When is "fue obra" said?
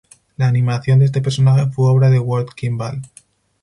1.69-2.09